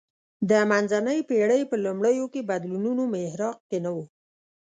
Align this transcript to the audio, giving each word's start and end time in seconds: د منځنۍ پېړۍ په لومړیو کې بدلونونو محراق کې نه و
د 0.49 0.51
منځنۍ 0.71 1.19
پېړۍ 1.29 1.61
په 1.69 1.75
لومړیو 1.85 2.25
کې 2.33 2.47
بدلونونو 2.49 3.03
محراق 3.13 3.57
کې 3.69 3.77
نه 3.85 3.91
و 3.95 3.97